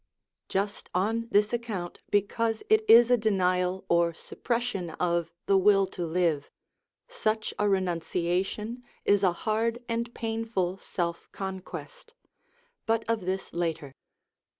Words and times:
Just 0.49 0.89
on 0.95 1.27
this 1.29 1.53
account, 1.53 1.99
because 2.09 2.63
it 2.71 2.83
is 2.89 3.11
a 3.11 3.17
denial 3.19 3.85
or 3.87 4.15
suppression 4.15 4.89
of 4.99 5.31
the 5.45 5.59
will 5.59 5.85
to 5.93 6.03
live, 6.07 6.49
such 7.07 7.53
a 7.59 7.69
renunciation 7.69 8.81
is 9.05 9.21
a 9.21 9.31
hard 9.45 9.77
and 9.87 10.11
painful 10.15 10.79
self 10.79 11.31
conquest; 11.31 12.15
but 12.87 13.07
of 13.07 13.25
this 13.27 13.53
later. 13.53 13.93